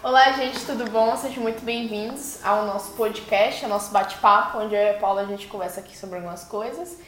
[0.00, 1.16] Olá, gente, tudo bom?
[1.16, 5.24] Sejam muito bem-vindos ao nosso podcast, ao nosso bate-papo, onde eu e a Paula a
[5.24, 6.98] gente conversa aqui sobre algumas coisas.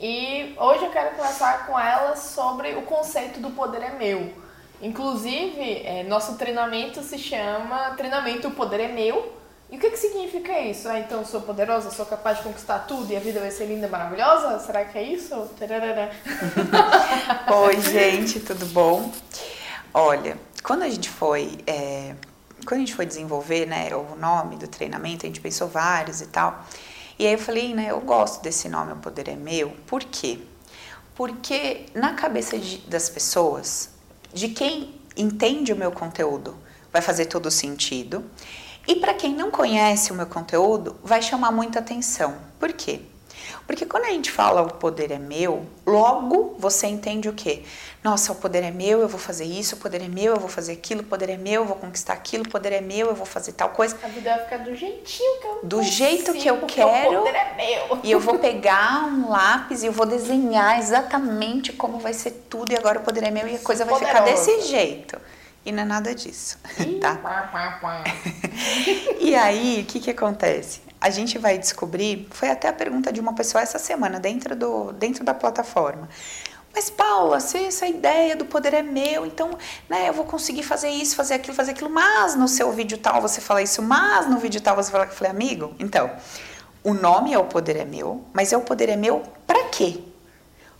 [0.00, 4.34] E hoje eu quero conversar com ela sobre o conceito do poder é meu.
[4.82, 9.32] Inclusive, é, nosso treinamento se chama Treinamento O Poder é Meu.
[9.70, 10.88] E o que, que significa isso?
[10.88, 13.86] Ah, então sou poderosa, sou capaz de conquistar tudo e a vida vai ser linda
[13.86, 14.58] maravilhosa?
[14.58, 15.48] Será que é isso?
[17.64, 19.12] Oi, gente, tudo bom?
[19.94, 21.58] Olha, quando a gente foi.
[21.64, 22.14] É,
[22.66, 26.26] quando a gente foi desenvolver né, o nome do treinamento, a gente pensou vários e
[26.26, 26.64] tal.
[27.18, 29.70] E aí eu falei, né, eu gosto desse nome, o poder é meu.
[29.86, 30.38] Por quê?
[31.14, 33.90] Porque na cabeça de, das pessoas,
[34.32, 36.56] de quem entende o meu conteúdo,
[36.92, 38.24] vai fazer todo sentido.
[38.86, 42.36] E para quem não conhece o meu conteúdo, vai chamar muita atenção.
[42.58, 43.02] Por quê?
[43.70, 47.62] Porque quando a gente fala o poder é meu, logo você entende o quê?
[48.02, 50.48] Nossa, o poder é meu, eu vou fazer isso, o poder é meu, eu vou
[50.48, 53.14] fazer aquilo, o poder é meu, eu vou conquistar aquilo, o poder é meu, eu
[53.14, 53.96] vou fazer tal coisa.
[54.02, 57.20] A vida vai ficar do jeitinho que eu Do jeito que eu quero.
[57.20, 58.00] O poder é meu.
[58.02, 62.72] E eu vou pegar um lápis e eu vou desenhar exatamente como vai ser tudo
[62.72, 64.18] e agora o poder é meu e a coisa vai Poderosa.
[64.18, 65.16] ficar desse jeito.
[65.64, 66.58] E não é nada disso,
[67.00, 67.20] tá?
[69.20, 70.89] e aí, o que que acontece?
[71.00, 74.92] A gente vai descobrir, foi até a pergunta de uma pessoa essa semana dentro, do,
[74.92, 76.08] dentro da plataforma.
[76.72, 80.88] Mas Paula, se essa ideia do poder é meu, então, né, eu vou conseguir fazer
[80.88, 84.38] isso, fazer aquilo, fazer aquilo, mas no seu vídeo tal você fala isso, mas no
[84.38, 86.10] vídeo tal você fala que eu falei, amigo, então,
[86.84, 90.00] o nome é o poder é meu, mas é o poder é meu para quê?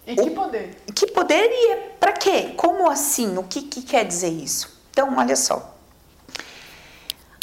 [0.06, 0.82] E que poder?
[0.94, 2.54] Que poder e é para quê?
[2.56, 3.36] Como assim?
[3.36, 4.80] O que, que quer dizer isso?
[4.90, 5.76] Então, olha só.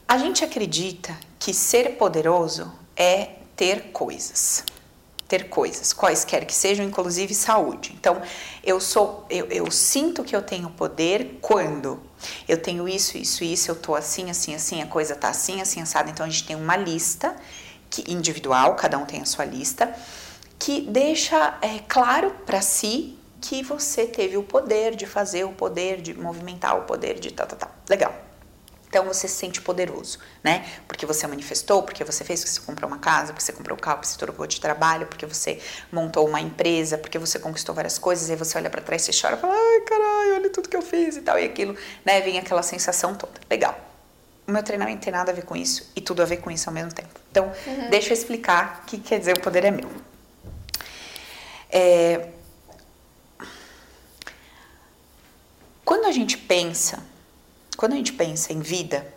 [0.08, 4.64] A gente acredita que ser poderoso é ter coisas.
[5.28, 7.94] Ter coisas, quaisquer que sejam, inclusive saúde.
[8.00, 8.22] Então,
[8.64, 12.02] eu sou, eu, eu sinto que eu tenho poder quando
[12.48, 15.82] eu tenho isso, isso, isso, eu tô assim, assim, assim, a coisa tá assim, assim,
[15.82, 16.10] assada.
[16.10, 17.36] Então, a gente tem uma lista
[17.90, 19.94] que individual, cada um tem a sua lista
[20.60, 26.02] que deixa é, claro para si que você teve o poder de fazer, o poder
[26.02, 27.72] de movimentar, o poder de tal, tal, tal.
[27.88, 28.27] Legal.
[28.98, 30.66] Então você se sente poderoso, né?
[30.88, 33.80] Porque você manifestou, porque você fez, porque você comprou uma casa, porque você comprou um
[33.80, 38.00] carro, porque você trocou de trabalho, porque você montou uma empresa, porque você conquistou várias
[38.00, 40.68] coisas, e aí você olha para trás e chora e fala, ai caralho, olha tudo
[40.68, 42.22] que eu fiz e tal, e aquilo, né?
[42.22, 43.34] Vem aquela sensação toda.
[43.48, 43.80] Legal.
[44.48, 46.68] O meu treinamento tem nada a ver com isso e tudo a ver com isso
[46.68, 47.20] ao mesmo tempo.
[47.30, 47.92] Então, uhum.
[47.92, 49.92] deixa eu explicar o que quer dizer o poder é meu.
[51.70, 52.30] É...
[55.86, 57.04] Quando a gente pensa,
[57.78, 59.08] quando a gente pensa em vida,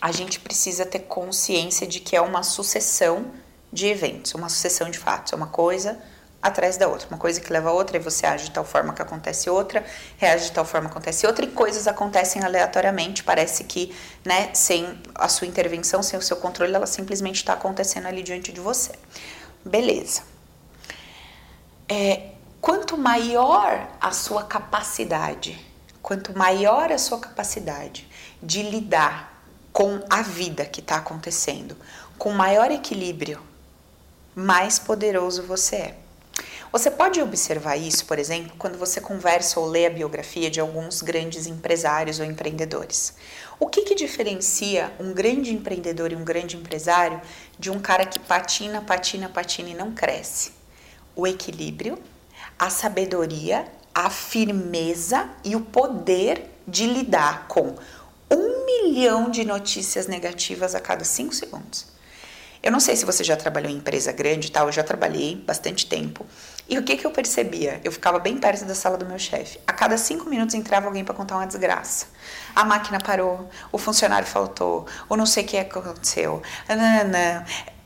[0.00, 3.32] a gente precisa ter consciência de que é uma sucessão
[3.72, 6.00] de eventos, uma sucessão de fatos, é uma coisa
[6.40, 8.94] atrás da outra, uma coisa que leva a outra e você age de tal forma
[8.94, 9.84] que acontece outra,
[10.16, 13.92] reage de tal forma que acontece outra e coisas acontecem aleatoriamente, parece que,
[14.24, 18.52] né, sem a sua intervenção, sem o seu controle, ela simplesmente está acontecendo ali diante
[18.52, 18.92] de você.
[19.64, 20.22] Beleza.
[21.88, 22.28] É,
[22.60, 25.67] quanto maior a sua capacidade,
[26.08, 28.08] quanto maior a sua capacidade
[28.42, 31.76] de lidar com a vida que está acontecendo,
[32.16, 33.38] com maior equilíbrio,
[34.34, 35.98] mais poderoso você é.
[36.72, 41.02] Você pode observar isso, por exemplo, quando você conversa ou lê a biografia de alguns
[41.02, 43.12] grandes empresários ou empreendedores.
[43.60, 47.20] O que, que diferencia um grande empreendedor e um grande empresário
[47.58, 50.56] de um cara que patina, patina, patina e não cresce?
[51.18, 51.98] o equilíbrio,
[52.56, 53.66] a sabedoria,
[53.98, 57.74] a firmeza e o poder de lidar com
[58.30, 61.86] um milhão de notícias negativas a cada cinco segundos.
[62.62, 65.34] Eu não sei se você já trabalhou em empresa grande e tal, eu já trabalhei
[65.34, 66.24] bastante tempo.
[66.68, 67.80] E o que, que eu percebia?
[67.82, 69.58] Eu ficava bem perto da sala do meu chefe.
[69.66, 72.06] A cada cinco minutos entrava alguém para contar uma desgraça.
[72.54, 76.42] A máquina parou, o funcionário faltou, ou não sei o que aconteceu.
[76.68, 77.44] Não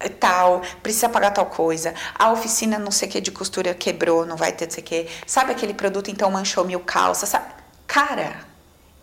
[0.09, 4.37] tal, precisa pagar tal coisa, a oficina não sei o que de costura quebrou, não
[4.37, 7.47] vai ter não sei o que, sabe aquele produto então manchou mil calças, sabe?
[7.87, 8.35] Cara,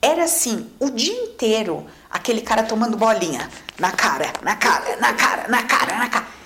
[0.02, 5.48] era assim, o dia inteiro, aquele cara tomando bolinha na cara, na cara, na cara,
[5.48, 6.39] na cara, na cara.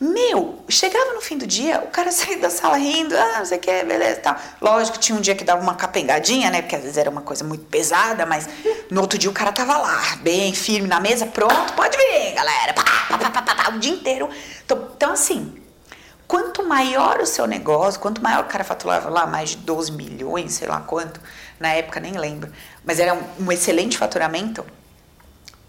[0.00, 3.58] Meu, chegava no fim do dia, o cara saía da sala rindo, ah, não sei
[3.58, 4.36] o que, beleza tal.
[4.60, 6.62] Lógico, tinha um dia que dava uma capengadinha, né?
[6.62, 8.48] Porque às vezes era uma coisa muito pesada, mas
[8.90, 12.72] no outro dia o cara tava lá, bem firme na mesa, pronto, pode vir, galera.
[12.74, 12.84] Pá,
[13.18, 14.28] pá, pá, pá, o dia inteiro.
[14.64, 15.60] Então, então, assim,
[16.28, 20.52] quanto maior o seu negócio, quanto maior o cara faturava lá, mais de 12 milhões,
[20.52, 21.20] sei lá quanto,
[21.58, 22.52] na época nem lembro,
[22.84, 24.64] mas era um, um excelente faturamento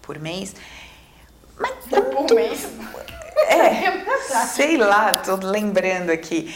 [0.03, 0.53] por mês.
[1.57, 2.67] Mas quanto, por mês?
[3.47, 4.05] É,
[4.53, 6.53] sei lá, tô lembrando aqui.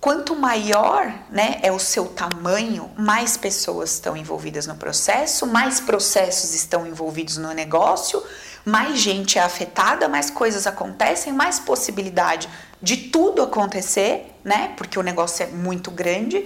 [0.00, 6.54] quanto maior né, é o seu tamanho, mais pessoas estão envolvidas no processo, mais processos
[6.54, 8.22] estão envolvidos no negócio,
[8.64, 12.48] mais gente é afetada, mais coisas acontecem, mais possibilidade
[12.82, 14.72] de tudo acontecer, né?
[14.76, 16.44] Porque o negócio é muito grande.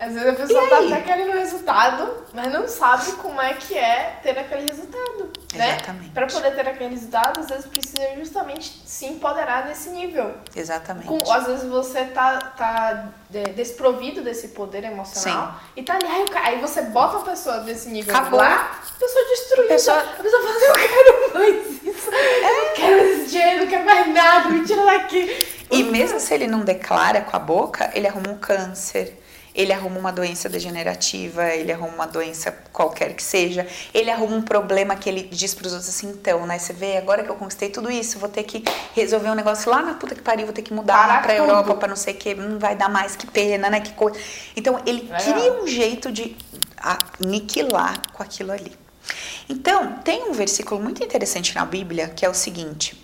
[0.00, 4.20] Às vezes a pessoa tá até querendo resultado, mas não sabe como é que é
[4.22, 5.30] ter aquele resultado.
[5.54, 5.74] Né?
[5.74, 6.10] Exatamente.
[6.10, 10.34] Para poder ter aquele resultado, às vezes precisa justamente se empoderar nesse nível.
[10.54, 11.08] Exatamente.
[11.08, 13.08] Com, às vezes você tá, tá
[13.56, 15.70] desprovido desse poder emocional Sim.
[15.76, 18.38] e tá ali, aí, aí você bota a pessoa desse nível Acabou.
[18.38, 19.68] lá, a pessoa destruída.
[19.74, 19.98] Pessoa...
[19.98, 22.70] A pessoa fala eu quero mais isso, é.
[22.70, 25.56] eu quero esse dinheiro, não quero mais nada, me tira daqui.
[25.70, 29.18] E mesmo se ele não declara com a boca, ele arruma um câncer
[29.58, 34.42] ele arruma uma doença degenerativa, ele arruma uma doença qualquer que seja, ele arruma um
[34.42, 37.34] problema que ele diz para os outros assim, então, né, você vê, agora que eu
[37.34, 38.62] conquistei tudo isso, vou ter que
[38.94, 41.88] resolver um negócio lá na puta que pariu, vou ter que mudar para Europa para
[41.88, 44.16] não sei o que, não vai dar mais, que pena, né, que coisa.
[44.54, 45.18] Então, ele Legal.
[45.18, 46.36] cria um jeito de
[46.76, 48.72] aniquilar com aquilo ali.
[49.48, 52.96] Então, tem um versículo muito interessante na Bíblia que é o seguinte,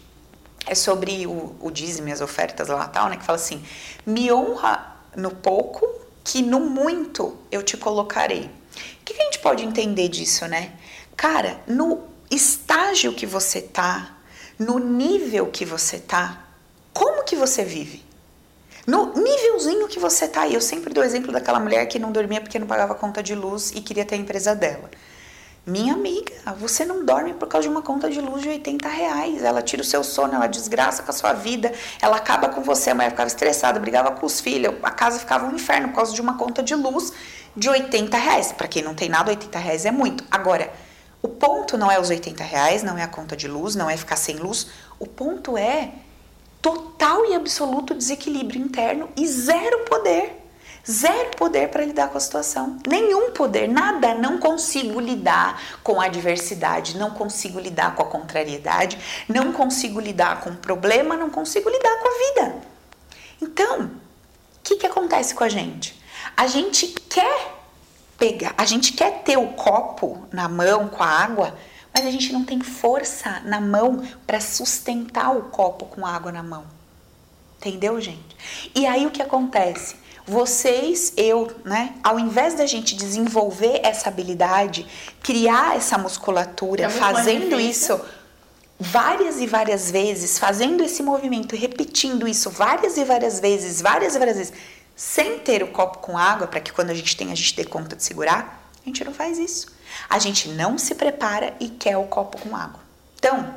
[0.68, 3.60] é sobre o, o dízimo e as ofertas lá tal, né, que fala assim,
[4.06, 8.44] me honra no pouco que no muito eu te colocarei.
[8.44, 10.72] O que, que a gente pode entender disso, né?
[11.14, 14.16] Cara, no estágio que você tá,
[14.58, 16.42] no nível que você tá,
[16.92, 18.02] como que você vive?
[18.86, 22.10] No nívelzinho que você tá, e eu sempre dou o exemplo daquela mulher que não
[22.10, 24.90] dormia porque não pagava conta de luz e queria ter a empresa dela.
[25.66, 29.42] Minha amiga, você não dorme por causa de uma conta de luz de 80 reais.
[29.42, 31.72] Ela tira o seu sono, ela desgraça com a sua vida,
[32.02, 32.90] ela acaba com você.
[32.90, 36.12] A mulher ficava estressada, brigava com os filhos, a casa ficava um inferno por causa
[36.12, 37.14] de uma conta de luz
[37.56, 38.52] de 80 reais.
[38.52, 40.22] Para quem não tem nada, 80 reais é muito.
[40.30, 40.70] Agora,
[41.22, 43.96] o ponto não é os 80 reais, não é a conta de luz, não é
[43.96, 44.66] ficar sem luz.
[44.98, 45.92] O ponto é
[46.60, 50.43] total e absoluto desequilíbrio interno e zero poder.
[50.90, 52.78] Zero poder para lidar com a situação.
[52.86, 54.14] Nenhum poder, nada.
[54.14, 60.40] Não consigo lidar com a adversidade, não consigo lidar com a contrariedade, não consigo lidar
[60.42, 62.56] com o problema, não consigo lidar com a vida.
[63.40, 63.90] Então, o
[64.62, 65.98] que, que acontece com a gente?
[66.36, 67.54] A gente quer
[68.18, 71.56] pegar, a gente quer ter o copo na mão com a água,
[71.94, 76.42] mas a gente não tem força na mão para sustentar o copo com água na
[76.42, 76.64] mão.
[77.58, 78.36] Entendeu, gente?
[78.74, 79.96] E aí o que acontece?
[80.26, 81.94] Vocês, eu, né?
[82.02, 84.86] Ao invés da gente desenvolver essa habilidade,
[85.22, 88.00] criar essa musculatura, é fazendo isso
[88.78, 94.18] várias e várias vezes, fazendo esse movimento, repetindo isso várias e várias vezes, várias e
[94.18, 94.52] várias vezes,
[94.96, 97.64] sem ter o copo com água, para que quando a gente tem, a gente dê
[97.64, 99.72] conta de segurar, a gente não faz isso.
[100.08, 102.80] A gente não se prepara e quer o copo com água.
[103.18, 103.54] Então,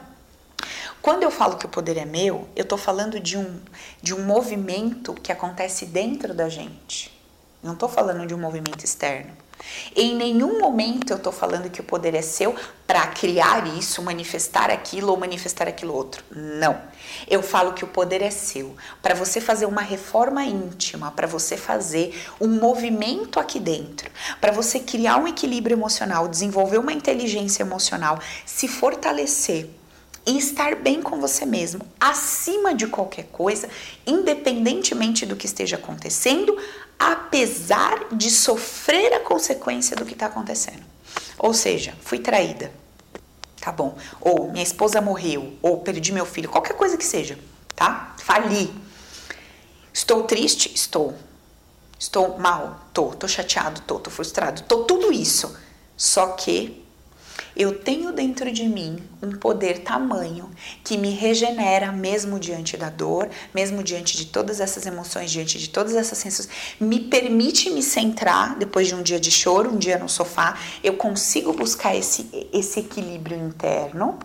[1.07, 3.61] quando eu falo que o poder é meu, eu estou falando de um,
[4.01, 7.17] de um movimento que acontece dentro da gente.
[7.63, 9.31] Não estou falando de um movimento externo.
[9.95, 12.53] Em nenhum momento eu estou falando que o poder é seu
[12.85, 16.25] para criar isso, manifestar aquilo ou manifestar aquilo outro.
[16.29, 16.77] Não.
[17.25, 21.55] Eu falo que o poder é seu para você fazer uma reforma íntima, para você
[21.55, 24.11] fazer um movimento aqui dentro,
[24.41, 29.69] para você criar um equilíbrio emocional, desenvolver uma inteligência emocional, se fortalecer
[30.27, 33.69] e estar bem com você mesmo, acima de qualquer coisa,
[34.05, 36.57] independentemente do que esteja acontecendo,
[36.99, 40.83] apesar de sofrer a consequência do que está acontecendo.
[41.39, 42.73] Ou seja, fui traída,
[43.61, 43.97] tá bom?
[44.19, 47.39] Ou minha esposa morreu, ou perdi meu filho, qualquer coisa que seja,
[47.73, 48.13] tá?
[48.19, 48.69] Fali.
[49.93, 50.73] Estou triste?
[50.75, 51.15] Estou.
[51.97, 52.81] Estou mal?
[52.93, 53.11] Tô.
[53.11, 53.81] Tô chateado?
[53.81, 53.97] Tô.
[53.97, 54.61] Tô frustrado?
[54.63, 54.83] Tô.
[54.83, 55.57] Tudo isso.
[55.95, 56.85] Só que
[57.57, 60.51] eu tenho dentro de mim um poder tamanho
[60.83, 65.69] que me regenera mesmo diante da dor, mesmo diante de todas essas emoções, diante de
[65.69, 69.97] todas essas sensações, me permite me centrar depois de um dia de choro, um dia
[69.97, 74.19] no sofá, eu consigo buscar esse, esse equilíbrio interno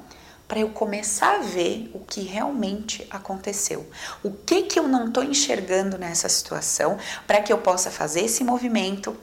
[0.47, 3.87] para eu começar a ver o que realmente aconteceu.
[4.23, 8.45] O que que eu não estou enxergando nessa situação para que eu possa fazer esse
[8.45, 9.17] movimento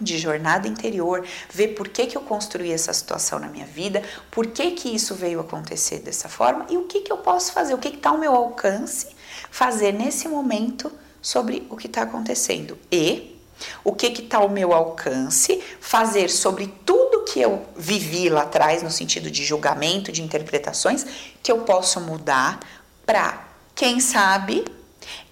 [0.00, 4.46] de jornada interior, ver por que, que eu construí essa situação na minha vida, por
[4.46, 7.78] que, que isso veio acontecer dessa forma e o que, que eu posso fazer, o
[7.78, 9.08] que está ao meu alcance
[9.50, 10.90] fazer nesse momento
[11.20, 12.78] sobre o que está acontecendo.
[12.90, 13.38] E
[13.84, 18.90] o que está ao meu alcance fazer sobre tudo que eu vivi lá atrás, no
[18.90, 21.04] sentido de julgamento, de interpretações,
[21.42, 22.58] que eu posso mudar
[23.04, 24.64] para, quem sabe,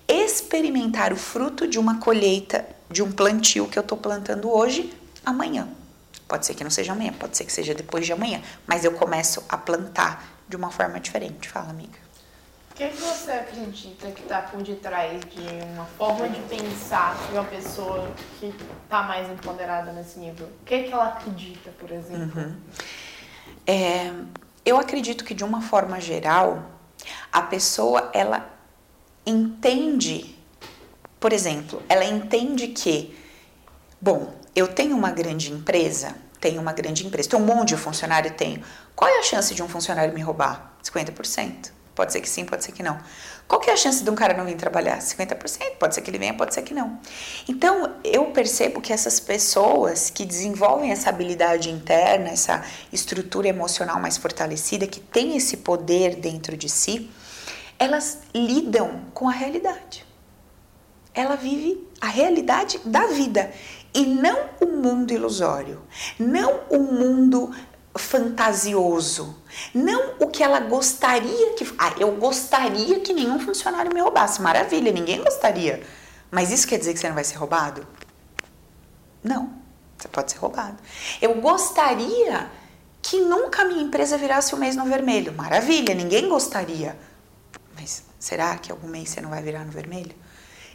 [0.06, 4.92] experimentar o fruto de uma colheita de um plantio que eu estou plantando hoje,
[5.24, 5.68] amanhã.
[6.26, 8.92] Pode ser que não seja amanhã, pode ser que seja depois de amanhã, mas eu
[8.92, 11.48] começo a plantar de uma forma diferente.
[11.48, 11.98] Fala, amiga.
[12.74, 17.44] que, que você acredita que está por detrás de uma forma de pensar de uma
[17.44, 18.54] pessoa que
[18.84, 20.46] está mais empoderada nesse nível?
[20.46, 22.40] O que, que ela acredita, por exemplo?
[22.40, 22.56] Uhum.
[23.66, 24.12] É,
[24.64, 26.62] eu acredito que de uma forma geral,
[27.32, 28.48] a pessoa ela
[29.26, 30.37] entende,
[31.20, 33.16] por exemplo, ela entende que,
[34.00, 38.32] bom, eu tenho uma grande empresa, tenho uma grande empresa, tenho um monte de funcionário,
[38.32, 38.62] tenho.
[38.94, 40.76] Qual é a chance de um funcionário me roubar?
[40.82, 41.72] 50%.
[41.94, 42.96] Pode ser que sim, pode ser que não.
[43.48, 44.98] Qual que é a chance de um cara não vir trabalhar?
[44.98, 45.78] 50%.
[45.80, 47.00] Pode ser que ele venha, pode ser que não.
[47.48, 54.16] Então, eu percebo que essas pessoas que desenvolvem essa habilidade interna, essa estrutura emocional mais
[54.16, 57.10] fortalecida, que tem esse poder dentro de si,
[57.80, 60.07] elas lidam com a realidade.
[61.18, 63.52] Ela vive a realidade da vida
[63.92, 65.82] e não o mundo ilusório,
[66.16, 67.52] não o mundo
[67.96, 69.34] fantasioso,
[69.74, 71.66] não o que ela gostaria que.
[71.76, 74.40] Ah, eu gostaria que nenhum funcionário me roubasse.
[74.40, 75.82] Maravilha, ninguém gostaria.
[76.30, 77.84] Mas isso quer dizer que você não vai ser roubado?
[79.20, 79.52] Não,
[79.98, 80.76] você pode ser roubado.
[81.20, 82.48] Eu gostaria
[83.02, 85.32] que nunca a minha empresa virasse o mês no vermelho.
[85.32, 86.96] Maravilha, ninguém gostaria.
[87.74, 90.14] Mas será que algum mês você não vai virar no vermelho?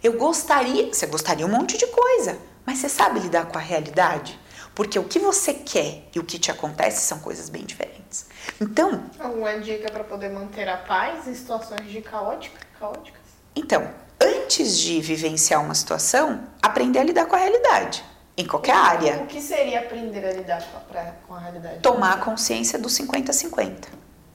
[0.03, 4.37] Eu gostaria, você gostaria um monte de coisa, mas você sabe lidar com a realidade?
[4.75, 8.25] Porque o que você quer e o que te acontece são coisas bem diferentes.
[8.59, 9.05] Então.
[9.17, 13.21] Alguma dica para poder manter a paz em situações de caótica, caóticas?
[13.55, 18.03] Então, antes de vivenciar uma situação, aprender a lidar com a realidade.
[18.35, 19.15] Em qualquer então, área.
[19.23, 21.79] O que seria aprender a lidar com a, com a realidade?
[21.79, 23.85] Tomar consciência do 50-50.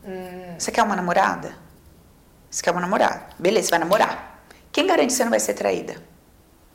[0.07, 0.55] Hum.
[0.59, 1.55] Você quer uma namorada?
[2.49, 3.27] Você quer uma namorada?
[3.39, 4.38] Beleza, você vai namorar.
[4.73, 5.97] Quem garante que você não vai ser traída?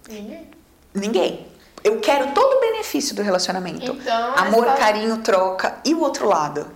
[0.07, 0.51] Ninguém.
[0.93, 1.47] Ninguém.
[1.83, 3.91] Eu quero todo o benefício do relacionamento.
[3.91, 5.79] Então, Amor, carinho, troca.
[5.83, 6.71] E o outro lado?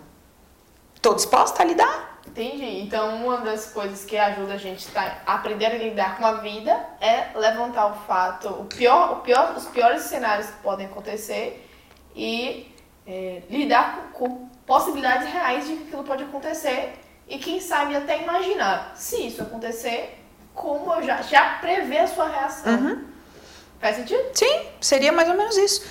[1.01, 2.21] Tô disposta a lidar?
[2.27, 2.81] Entendi.
[2.81, 6.71] Então, uma das coisas que ajuda a gente a aprender a lidar com a vida
[6.99, 11.67] é levantar o fato, o pior, o pior, os piores cenários que podem acontecer
[12.15, 12.75] e
[13.07, 16.93] é, lidar com, com possibilidades reais de que aquilo pode acontecer
[17.27, 20.23] e quem sabe até imaginar, se isso acontecer,
[20.57, 22.73] como eu já, já prever a sua reação.
[22.73, 23.03] Uhum.
[23.79, 24.23] Faz sentido?
[24.33, 25.83] Sim, seria mais ou menos isso.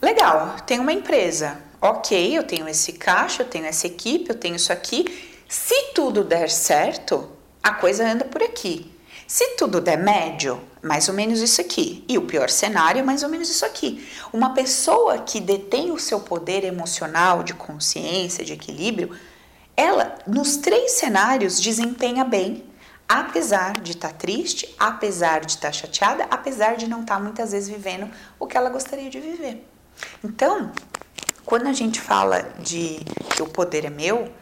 [0.00, 1.58] Legal, tem uma empresa.
[1.82, 5.34] Ok, eu tenho esse caixa, eu tenho essa equipe, eu tenho isso aqui.
[5.48, 7.28] Se tudo der certo,
[7.62, 8.92] a coisa anda por aqui.
[9.26, 12.04] Se tudo der médio, mais ou menos isso aqui.
[12.08, 14.08] E o pior cenário mais ou menos isso aqui.
[14.32, 19.10] Uma pessoa que detém o seu poder emocional, de consciência, de equilíbrio,
[19.76, 22.64] ela, nos três cenários, desempenha bem
[23.08, 27.20] apesar de estar tá triste, apesar de estar tá chateada, apesar de não estar tá,
[27.20, 29.66] muitas vezes vivendo o que ela gostaria de viver.
[30.22, 30.72] Então,
[31.44, 33.00] quando a gente fala de
[33.34, 34.32] que o poder é meu,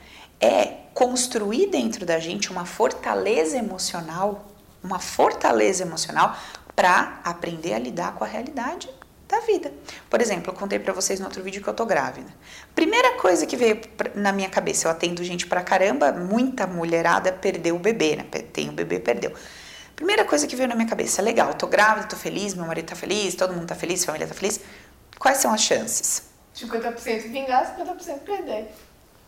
[0.40, 4.46] é construir dentro da gente uma fortaleza emocional,
[4.82, 6.36] uma fortaleza emocional
[6.74, 8.88] para aprender a lidar com a realidade
[9.34, 9.72] da vida.
[10.08, 12.28] Por exemplo, eu contei para vocês no outro vídeo que eu tô grávida.
[12.74, 13.80] Primeira coisa que veio
[14.14, 18.24] na minha cabeça, eu atendo gente pra caramba, muita mulherada perdeu o bebê, né?
[18.52, 19.32] Tem o bebê, perdeu.
[19.96, 22.96] Primeira coisa que veio na minha cabeça, legal, tô grávida, tô feliz, meu marido tá
[22.96, 24.60] feliz, todo mundo tá feliz, família tá feliz.
[25.18, 26.22] Quais são as chances?
[26.56, 28.68] 50% vingar, 50% perder.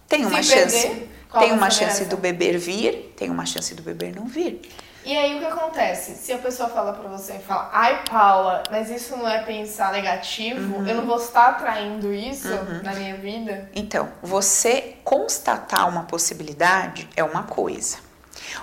[0.09, 1.09] Tem uma Se chance, perder,
[1.39, 4.61] tem uma chance do bebê vir, tem uma chance do bebê não vir.
[5.07, 6.17] E aí o que acontece?
[6.17, 9.93] Se a pessoa fala pra você e fala, ai Paula, mas isso não é pensar
[9.93, 10.89] negativo, uhum.
[10.89, 12.83] eu não vou estar atraindo isso uhum.
[12.83, 13.71] na minha vida.
[13.73, 17.99] Então, você constatar uma possibilidade é uma coisa.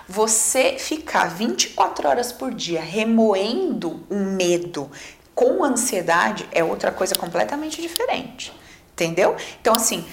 [0.05, 4.91] Você ficar 24 horas por dia remoendo um medo
[5.33, 8.53] com ansiedade é outra coisa completamente diferente.
[8.91, 9.37] Entendeu?
[9.61, 10.05] Então, assim,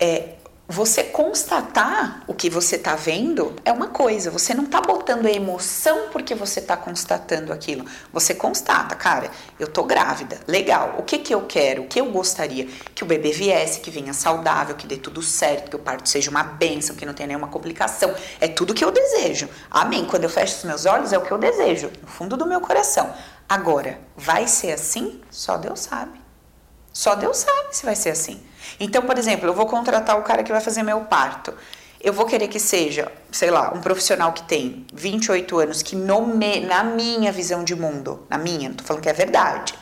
[0.00, 0.34] é,
[0.72, 5.30] você constatar o que você está vendo é uma coisa, você não está botando a
[5.30, 7.84] emoção porque você está constatando aquilo.
[8.10, 10.96] Você constata, cara, eu tô grávida, legal.
[10.98, 11.82] O que que eu quero?
[11.82, 12.66] O que eu gostaria?
[12.94, 16.30] Que o bebê viesse, que venha saudável, que dê tudo certo, que o parto seja
[16.30, 18.14] uma bênção, que não tenha nenhuma complicação.
[18.40, 19.50] É tudo que eu desejo.
[19.70, 20.06] Amém.
[20.06, 22.62] Quando eu fecho os meus olhos, é o que eu desejo, no fundo do meu
[22.62, 23.12] coração.
[23.46, 25.20] Agora, vai ser assim?
[25.30, 26.21] Só Deus sabe.
[26.92, 28.40] Só Deus sabe se vai ser assim.
[28.78, 31.54] Então, por exemplo, eu vou contratar o cara que vai fazer meu parto.
[32.00, 36.82] Eu vou querer que seja, sei lá, um profissional que tem 28 anos, que na
[36.82, 39.74] minha visão de mundo, na minha, não tô falando que é verdade.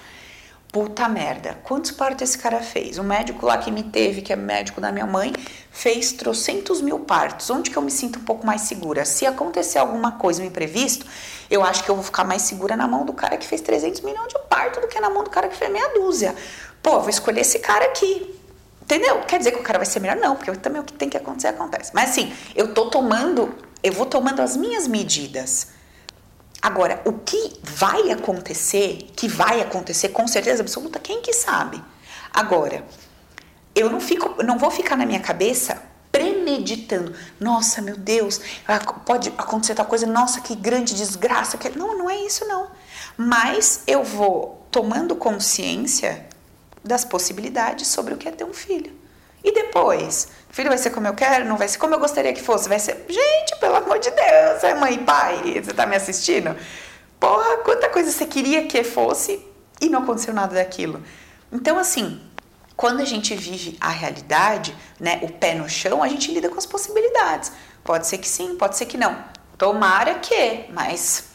[0.70, 2.96] Puta merda, quantos partos esse cara fez?
[2.96, 5.32] O médico lá que me teve, que é médico da minha mãe,
[5.68, 7.50] fez trocentos mil partos.
[7.50, 9.04] Onde que eu me sinto um pouco mais segura?
[9.04, 11.04] Se acontecer alguma coisa, um imprevisto,
[11.50, 14.00] eu acho que eu vou ficar mais segura na mão do cara que fez 300
[14.02, 16.36] milhões de parto do que na mão do cara que fez meia dúzia.
[16.82, 18.38] Pô, vou escolher esse cara aqui.
[18.82, 19.20] Entendeu?
[19.20, 20.16] Quer dizer que o cara vai ser melhor?
[20.16, 21.92] Não, porque também o que tem que acontecer acontece.
[21.94, 25.68] Mas assim, eu tô tomando eu vou tomando as minhas medidas.
[26.60, 31.82] Agora, o que vai acontecer, que vai acontecer com certeza absoluta, quem que sabe?
[32.32, 32.84] Agora,
[33.74, 35.82] eu não fico, não vou ficar na minha cabeça
[36.12, 37.14] premeditando.
[37.38, 38.40] Nossa, meu Deus,
[39.06, 40.06] pode acontecer tal coisa.
[40.06, 41.58] Nossa, que grande desgraça.
[41.74, 42.68] Não, não é isso não.
[43.16, 46.26] Mas eu vou tomando consciência
[46.84, 48.92] das possibilidades sobre o que é ter um filho.
[49.42, 52.32] E depois, o filho vai ser como eu quero, não vai ser como eu gostaria
[52.32, 55.86] que fosse, vai ser, gente, pelo amor de Deus, é mãe e pai, você tá
[55.86, 56.54] me assistindo?
[57.18, 59.44] Porra, quanta coisa você queria que fosse
[59.80, 61.02] e não aconteceu nada daquilo.
[61.50, 62.20] Então, assim,
[62.76, 66.58] quando a gente vive a realidade, né, o pé no chão, a gente lida com
[66.58, 67.52] as possibilidades.
[67.82, 69.22] Pode ser que sim, pode ser que não.
[69.56, 71.29] Tomara que, mas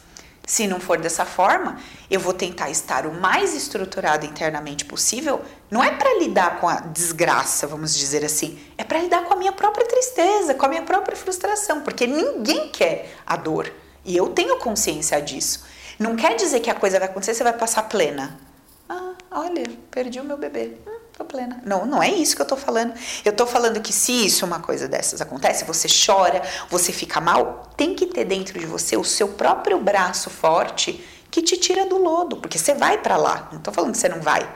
[0.48, 1.78] se não for dessa forma,
[2.10, 5.42] eu vou tentar estar o mais estruturado internamente possível.
[5.72, 9.38] Não é para lidar com a desgraça, vamos dizer assim, é para lidar com a
[9.38, 13.72] minha própria tristeza, com a minha própria frustração, porque ninguém quer a dor.
[14.04, 15.66] E eu tenho consciência disso.
[15.98, 18.40] Não quer dizer que a coisa vai acontecer, você vai passar plena.
[18.88, 20.74] Ah, olha, perdi o meu bebê.
[20.86, 21.62] Hum, tô plena.
[21.66, 22.94] Não, não é isso que eu tô falando.
[23.24, 27.72] Eu tô falando que se isso, uma coisa dessas acontece, você chora, você fica mal,
[27.78, 31.98] tem que ter dentro de você o seu próprio braço forte que te tira do
[31.98, 33.50] lodo, porque você vai para lá.
[33.52, 34.48] Não tô falando que você não vai.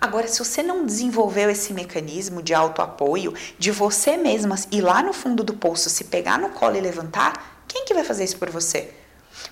[0.00, 5.12] Agora, se você não desenvolveu esse mecanismo de autoapoio, de você mesma ir lá no
[5.12, 8.50] fundo do poço, se pegar no colo e levantar, quem que vai fazer isso por
[8.50, 8.92] você?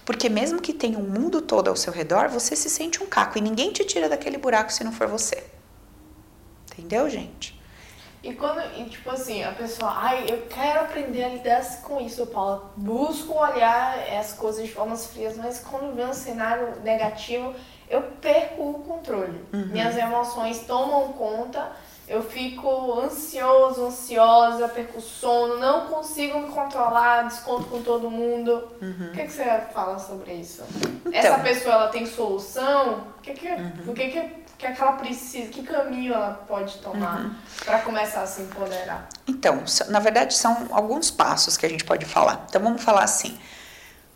[0.04, 3.38] Porque mesmo que tenha um mundo todo ao seu redor, você se sente um caco
[3.38, 5.49] e ninguém te tira daquele buraco se não for você.
[6.80, 7.60] Entendeu, gente?
[8.22, 12.26] E quando, e tipo assim, a pessoa, ai, eu quero aprender a lidar com isso,
[12.26, 12.70] Paula.
[12.76, 17.54] Busco olhar as coisas de formas frias, mas quando vem um cenário negativo,
[17.88, 19.40] eu perco o controle.
[19.52, 19.66] Uhum.
[19.66, 21.72] Minhas emoções tomam conta
[22.10, 28.68] eu fico ansioso, ansiosa, perco sono, não consigo me controlar, desconto com todo mundo.
[28.82, 29.10] Uhum.
[29.10, 30.64] O que, que você fala sobre isso?
[31.06, 31.12] Então.
[31.14, 33.04] Essa pessoa ela tem solução?
[33.16, 33.72] O que, que, uhum.
[33.86, 34.28] o que, que,
[34.60, 35.48] que, que ela precisa?
[35.48, 37.34] Que caminho ela pode tomar uhum.
[37.64, 39.08] para começar a se empoderar?
[39.26, 42.44] Então, na verdade, são alguns passos que a gente pode falar.
[42.48, 43.38] Então, vamos falar assim.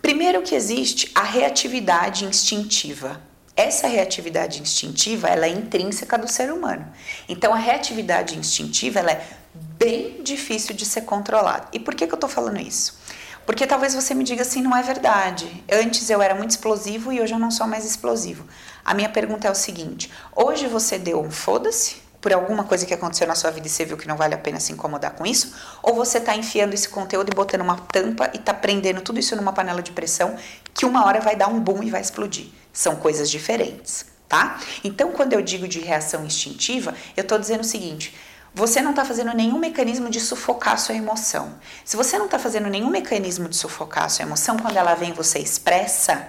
[0.03, 3.21] Primeiro que existe a reatividade instintiva.
[3.57, 6.87] Essa reatividade instintiva, ela é intrínseca do ser humano.
[7.29, 11.69] Então, a reatividade instintiva, ela é bem difícil de ser controlada.
[11.73, 12.99] E por que, que eu tô falando isso?
[13.47, 15.65] Porque talvez você me diga assim, não é verdade.
[15.71, 18.47] Antes eu era muito explosivo e hoje eu não sou mais explosivo.
[18.85, 22.95] A minha pergunta é o seguinte: hoje você deu um foda-se por alguma coisa que
[22.95, 25.27] aconteceu na sua vida e você viu que não vale a pena se incomodar com
[25.27, 25.55] isso?
[25.83, 29.37] Ou você está enfiando esse conteúdo e botando uma tampa e está prendendo tudo isso
[29.37, 30.35] numa panela de pressão
[30.73, 32.47] que uma hora vai dar um boom e vai explodir?
[32.73, 34.59] São coisas diferentes, tá?
[34.83, 38.15] Então, quando eu digo de reação instintiva, eu estou dizendo o seguinte:
[38.55, 41.55] você não está fazendo nenhum mecanismo de sufocar a sua emoção.
[41.85, 45.13] Se você não está fazendo nenhum mecanismo de sufocar a sua emoção, quando ela vem,
[45.13, 46.29] você expressa.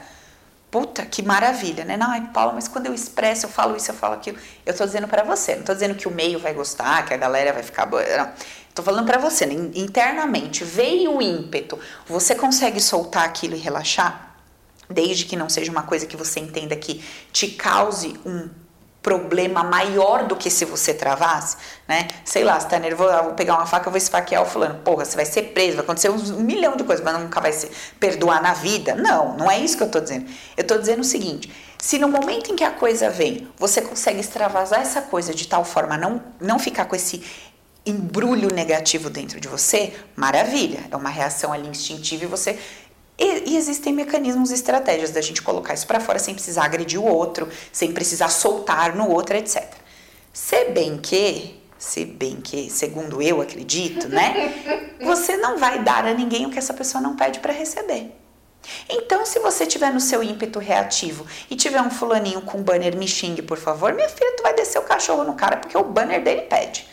[0.71, 1.95] Puta, que maravilha, né?
[1.95, 4.37] Não, ai, Paula, mas quando eu expresso, eu falo isso, eu falo aquilo.
[4.65, 7.17] Eu estou dizendo para você, não estou dizendo que o meio vai gostar, que a
[7.17, 8.03] galera vai ficar boa.
[8.17, 8.31] Não.
[8.73, 9.53] Tô falando para você, né?
[9.75, 14.25] internamente, veio o ímpeto, você consegue soltar aquilo e relaxar?
[14.89, 18.49] desde que não seja uma coisa que você entenda que te cause um
[19.05, 22.07] problema maior do que se você travasse, né?
[22.25, 24.79] Sei lá, você tá nervoso, ah, vou pegar uma faca, vou esfaquear o fulano.
[24.79, 27.69] Porra, você vai ser preso, vai acontecer um milhão de coisas, mas nunca vai se
[27.99, 28.95] perdoar na vida.
[28.95, 30.25] Não, não é isso que eu tô dizendo.
[30.57, 34.19] Eu tô dizendo o seguinte, se no momento em que a coisa vem, você consegue
[34.19, 37.23] extravasar essa coisa de tal forma não, não ficar com esse
[37.85, 40.79] embrulho negativo dentro de você, maravilha.
[40.89, 42.57] É uma reação ali instintiva e você
[43.17, 46.99] e, e, existem mecanismos e estratégias da gente colocar isso para fora sem precisar agredir
[46.99, 49.63] o outro, sem precisar soltar no outro, etc.
[50.33, 56.13] Se bem que, se bem que, segundo eu acredito, né, você não vai dar a
[56.13, 58.13] ninguém o que essa pessoa não pede para receber.
[58.89, 63.07] Então, se você tiver no seu ímpeto reativo e tiver um fulaninho com banner me
[63.07, 66.21] xingue, por favor, minha filha, tu vai descer o cachorro no cara porque o banner
[66.21, 66.85] dele pede.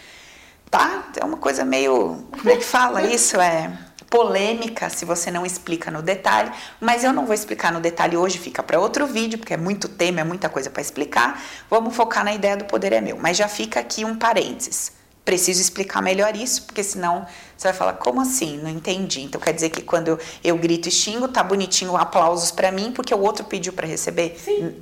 [0.71, 1.11] Tá?
[1.21, 3.41] É uma coisa meio, como é que fala isso?
[3.41, 3.73] É
[4.12, 8.38] polêmica se você não explica no detalhe, mas eu não vou explicar no detalhe hoje,
[8.38, 11.42] fica para outro vídeo, porque é muito tema, é muita coisa para explicar.
[11.70, 14.92] Vamos focar na ideia do poder é meu, mas já fica aqui um parênteses.
[15.25, 17.25] Preciso explicar melhor isso, porque senão
[17.57, 18.59] você vai falar, como assim?
[18.59, 19.20] Não entendi.
[19.20, 22.90] Então quer dizer que quando eu, eu grito e xingo, tá bonitinho aplausos para mim,
[22.90, 24.37] porque o outro pediu para receber?
[24.44, 24.75] Sim.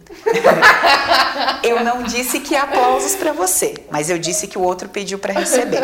[1.63, 5.35] eu não disse que aplausos para você, mas eu disse que o outro pediu para
[5.35, 5.83] receber.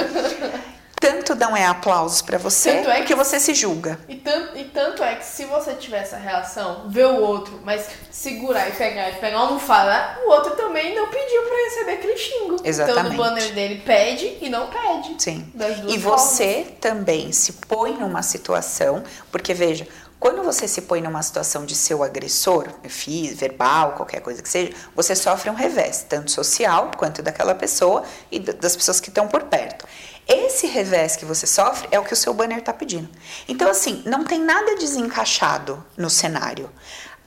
[1.11, 3.99] Tanto dão é aplausos para você, Tanto é porque você se julga.
[4.09, 7.87] E tanto, e tanto é que se você tiver essa reação, ver o outro, mas
[8.11, 12.17] segurar e pegar, e pegar uma almofada, o outro também não pediu pra receber aquele
[12.17, 12.57] xingo.
[12.65, 13.07] Exatamente.
[13.07, 15.15] Então no banner dele pede e não pede.
[15.19, 15.53] Sim.
[15.89, 16.23] E formas.
[16.23, 19.87] você também se põe numa situação, porque veja,
[20.19, 24.73] quando você se põe numa situação de seu agressor, físico, verbal, qualquer coisa que seja,
[24.95, 29.45] você sofre um revés, tanto social quanto daquela pessoa e das pessoas que estão por
[29.45, 29.87] perto.
[30.27, 33.09] Esse revés que você sofre é o que o seu banner está pedindo.
[33.47, 36.69] Então, assim, não tem nada desencaixado no cenário.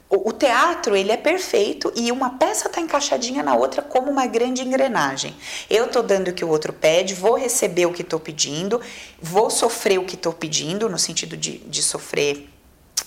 [0.10, 4.26] O, o teatro, ele é perfeito e uma peça está encaixadinha na outra como uma
[4.26, 5.38] grande engrenagem.
[5.70, 8.82] Eu estou dando o que o outro pede, vou receber o que estou pedindo,
[9.22, 12.50] vou sofrer o que estou pedindo, no sentido de, de sofrer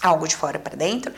[0.03, 1.13] algo de fora para dentro,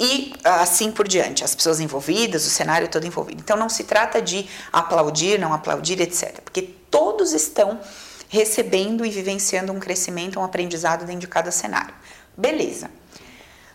[0.00, 3.40] e assim por diante, as pessoas envolvidas, o cenário todo envolvido.
[3.40, 6.40] Então não se trata de aplaudir, não aplaudir, etc.
[6.40, 7.80] Porque todos estão
[8.28, 11.94] recebendo e vivenciando um crescimento, um aprendizado dentro de cada cenário.
[12.36, 12.90] Beleza.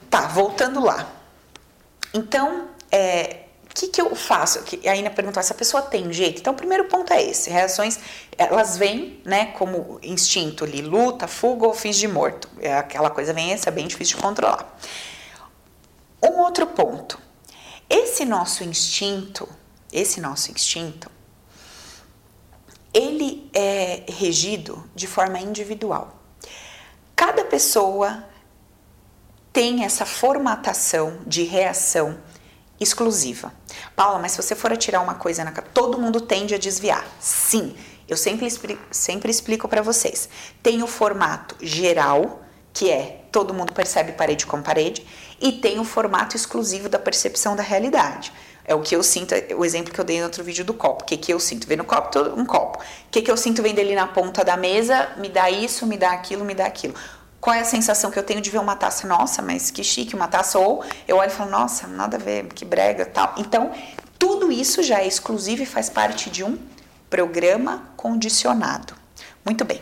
[0.10, 1.12] Tá, voltando lá.
[2.13, 3.42] Então, é,
[3.73, 4.62] o que, que eu faço?
[4.62, 6.39] Que a Ina perguntou, essa pessoa tem jeito?
[6.39, 7.49] Então, o primeiro ponto é esse.
[7.49, 7.97] Reações,
[8.38, 12.47] elas vêm, né, como instinto ali, luta, fuga ou fins de morto.
[12.59, 14.77] É aquela coisa vem essa, é bem difícil de controlar.
[16.21, 17.19] Um outro ponto.
[17.89, 19.49] Esse nosso instinto,
[19.91, 21.09] esse nosso instinto,
[22.93, 26.15] ele é regido de forma individual.
[27.15, 28.23] Cada pessoa
[29.51, 32.19] tem essa formatação de reação
[32.84, 33.54] exclusiva.
[33.96, 37.06] Paula, mas se você for atirar uma coisa na todo mundo tende a desviar.
[37.19, 37.76] Sim,
[38.08, 38.48] eu sempre
[38.91, 40.30] sempre explico para vocês.
[40.62, 42.43] Tem o formato geral,
[42.74, 45.06] que é todo mundo percebe parede com parede,
[45.41, 48.32] e tem o formato exclusivo da percepção da realidade.
[48.65, 51.04] É o que eu sinto, o exemplo que eu dei no outro vídeo do copo.
[51.04, 51.67] O que, que eu sinto?
[51.67, 52.80] Vendo copo, todo- um copo.
[52.80, 55.10] O que, que eu sinto vendo ele na ponta da mesa?
[55.17, 56.93] Me dá isso, me dá aquilo, me dá aquilo.
[57.43, 59.06] Qual é a sensação que eu tenho de ver uma taça?
[59.06, 60.58] Nossa, mas que chique uma taça.
[60.58, 63.34] Ou eu olho e falo, nossa, nada a ver, que brega tal.
[63.36, 63.73] Então,
[64.17, 66.58] tudo isso já é exclusivo e faz parte de um
[67.10, 68.95] programa condicionado.
[69.43, 69.82] Muito bem.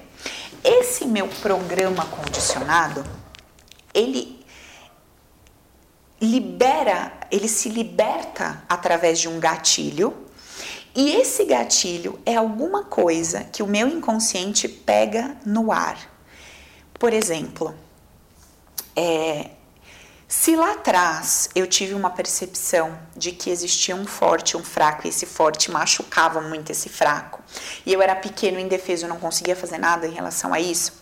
[0.63, 3.05] Esse meu programa condicionado,
[3.93, 4.43] ele
[6.19, 10.25] libera, ele se liberta através de um gatilho.
[10.95, 16.10] E esse gatilho é alguma coisa que o meu inconsciente pega no ar.
[17.01, 17.73] Por exemplo,
[18.95, 19.49] é,
[20.27, 25.09] se lá atrás eu tive uma percepção de que existia um forte um fraco, e
[25.09, 27.41] esse forte machucava muito esse fraco,
[27.87, 30.93] e eu era pequeno, indefeso, não conseguia fazer nada em relação a isso,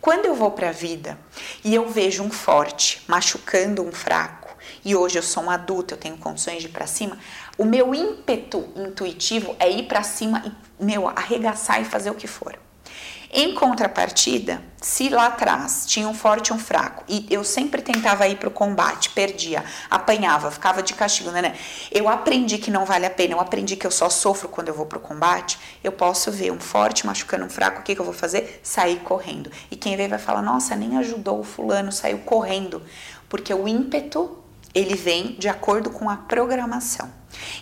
[0.00, 1.16] quando eu vou para a vida
[1.62, 4.52] e eu vejo um forte machucando um fraco,
[4.84, 7.16] e hoje eu sou um adulto, eu tenho condições de ir para cima,
[7.56, 12.26] o meu ímpeto intuitivo é ir para cima e, meu, arregaçar e fazer o que
[12.26, 12.58] for.
[13.30, 18.26] Em contrapartida, se lá atrás tinha um forte e um fraco e eu sempre tentava
[18.26, 21.54] ir para o combate, perdia, apanhava, ficava de castigo, né, né?
[21.92, 24.74] Eu aprendi que não vale a pena, eu aprendi que eu só sofro quando eu
[24.74, 25.58] vou para o combate.
[25.84, 28.60] Eu posso ver um forte machucando um fraco, o que, que eu vou fazer?
[28.62, 29.50] Sair correndo.
[29.70, 32.82] E quem vê vai falar: nossa, nem ajudou o fulano, saiu correndo.
[33.28, 34.38] Porque o ímpeto
[34.74, 37.12] ele vem de acordo com a programação.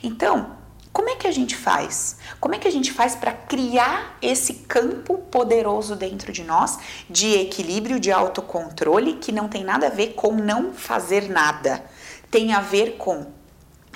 [0.02, 0.57] Então,
[0.96, 2.16] como é que a gente faz?
[2.40, 6.78] Como é que a gente faz para criar esse campo poderoso dentro de nós
[7.11, 11.85] de equilíbrio, de autocontrole, que não tem nada a ver com não fazer nada?
[12.30, 13.26] Tem a ver com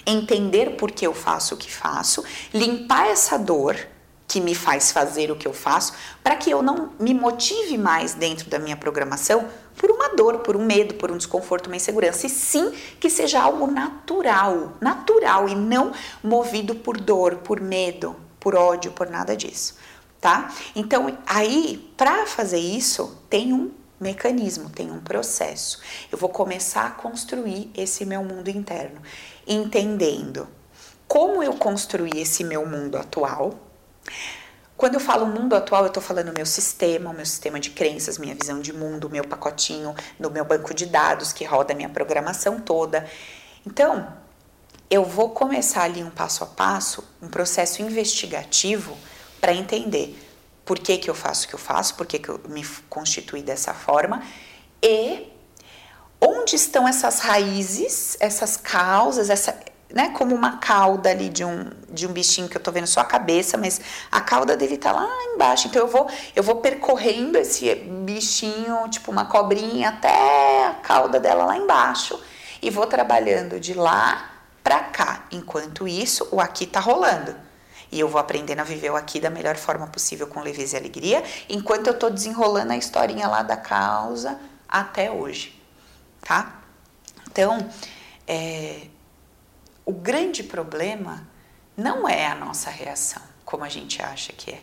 [0.04, 3.78] entender por que eu faço o que faço, limpar essa dor
[4.28, 8.12] que me faz fazer o que eu faço, para que eu não me motive mais
[8.12, 9.48] dentro da minha programação
[9.80, 13.40] por uma dor, por um medo, por um desconforto, uma insegurança, e sim que seja
[13.40, 19.78] algo natural, natural e não movido por dor, por medo, por ódio, por nada disso,
[20.20, 20.52] tá?
[20.76, 25.80] Então, aí, para fazer isso, tem um mecanismo, tem um processo.
[26.12, 29.00] Eu vou começar a construir esse meu mundo interno,
[29.46, 30.46] entendendo
[31.08, 33.54] como eu construí esse meu mundo atual.
[34.80, 38.16] Quando eu falo mundo atual, eu estou falando meu sistema, o meu sistema de crenças,
[38.16, 41.90] minha visão de mundo, meu pacotinho, no meu banco de dados que roda a minha
[41.90, 43.06] programação toda.
[43.66, 44.10] Então,
[44.88, 48.96] eu vou começar ali um passo a passo, um processo investigativo
[49.38, 50.18] para entender
[50.64, 53.42] por que, que eu faço o que eu faço, por que, que eu me constituí
[53.42, 54.22] dessa forma
[54.82, 55.30] e
[56.18, 59.60] onde estão essas raízes, essas causas, essa,
[59.92, 63.00] né, como uma cauda ali de um, de um bichinho que eu tô vendo só
[63.00, 65.68] a cabeça, mas a cauda dele tá lá embaixo.
[65.68, 71.44] Então eu vou, eu vou percorrendo esse bichinho, tipo uma cobrinha, até a cauda dela
[71.44, 72.20] lá embaixo
[72.62, 74.30] e vou trabalhando de lá
[74.62, 75.24] para cá.
[75.32, 77.34] Enquanto isso, o aqui tá rolando.
[77.90, 80.78] E eu vou aprendendo a viver o aqui da melhor forma possível, com leveza e
[80.78, 85.60] alegria, enquanto eu tô desenrolando a historinha lá da causa até hoje,
[86.20, 86.60] tá?
[87.28, 87.58] Então,
[88.28, 88.82] é,
[89.90, 91.28] o grande problema
[91.76, 94.60] não é a nossa reação, como a gente acha que é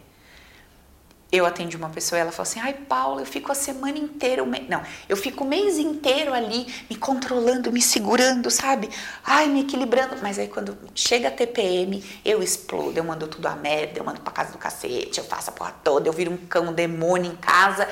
[1.31, 4.45] eu atendi uma pessoa e ela falou assim: ai, Paula, eu fico a semana inteira,
[4.45, 4.61] me...
[4.61, 8.89] não, eu fico o mês inteiro ali me controlando, me segurando, sabe?
[9.25, 10.15] Ai, me equilibrando.
[10.21, 14.21] Mas aí quando chega a TPM, eu explodo, eu mando tudo a merda, eu mando
[14.21, 17.35] pra casa do cacete, eu faço a porra toda, eu viro um cão demônio em
[17.35, 17.87] casa.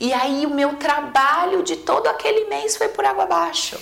[0.00, 3.78] E aí o meu trabalho de todo aquele mês foi por água abaixo.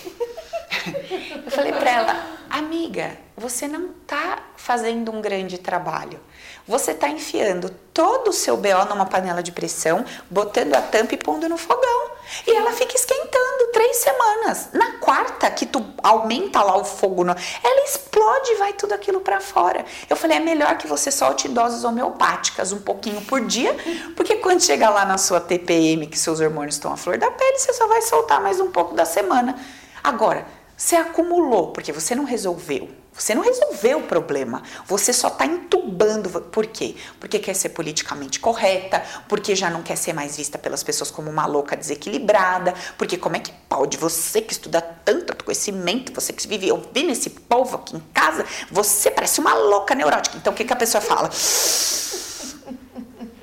[1.47, 6.21] eu falei pra ela, amiga, você não tá fazendo um grande trabalho
[6.69, 11.17] você está enfiando todo o seu BO numa panela de pressão, botando a tampa e
[11.17, 12.11] pondo no fogão.
[12.47, 14.69] E ela fica esquentando três semanas.
[14.75, 19.41] Na quarta, que tu aumenta lá o fogo, ela explode e vai tudo aquilo para
[19.41, 19.83] fora.
[20.11, 23.75] Eu falei, é melhor que você solte doses homeopáticas um pouquinho por dia,
[24.15, 27.59] porque quando chegar lá na sua TPM, que seus hormônios estão à flor da pele,
[27.59, 29.59] você só vai soltar mais um pouco da semana.
[30.05, 30.47] Agora,
[30.79, 32.89] você acumulou, porque você não resolveu
[33.19, 36.41] você não resolveu o problema, você só está entubando.
[36.41, 36.95] Por quê?
[37.19, 41.29] Porque quer ser politicamente correta, porque já não quer ser mais vista pelas pessoas como
[41.29, 46.47] uma louca desequilibrada, porque como é que pode você que estuda tanto conhecimento, você que
[46.47, 50.37] vive ouvindo esse povo aqui em casa, você parece uma louca neurótica.
[50.37, 51.29] Então o que, que a pessoa fala?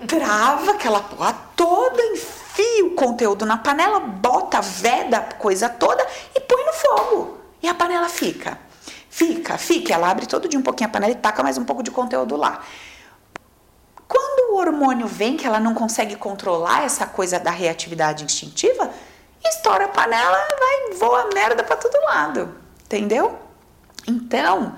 [0.08, 6.39] Trava aquela porra toda, enfia o conteúdo na panela, bota, veda a coisa toda e
[6.39, 6.76] põe no.
[7.65, 8.60] E a panela fica.
[9.10, 9.91] Fica, fica.
[9.91, 12.36] Ela abre todo dia um pouquinho a panela e taca mais um pouco de conteúdo
[12.36, 12.63] lá.
[14.08, 18.91] Quando o hormônio vem, que ela não consegue controlar essa coisa da reatividade instintiva,
[19.43, 22.56] estoura a panela, vai, voa merda para todo lado.
[22.84, 23.36] Entendeu?
[24.08, 24.75] Então,